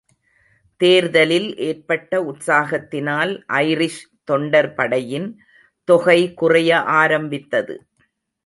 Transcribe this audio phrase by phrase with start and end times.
[0.81, 3.33] தேர்தலில் ஏற்பட்ட உற்சாகத்தினால்
[3.59, 5.29] ஐரிஷ் தொண்டர்படையின்
[5.87, 7.75] தொகை குறைய ஆரம்பித்தது.